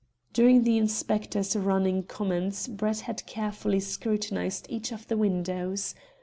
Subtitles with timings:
[0.33, 5.93] During the inspector's running comments Brett had carefully scrutinised each of the windows.